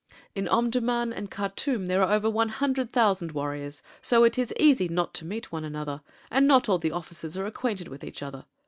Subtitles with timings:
[0.33, 4.87] In Omdurmân and Khartûm there are over one hundred thousand warriors, so it is easy
[4.89, 8.45] not to meet one another, and not all the officers are acquainted with each other.